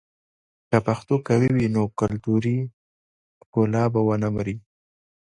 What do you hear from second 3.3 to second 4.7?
ښکلا به ونه مري.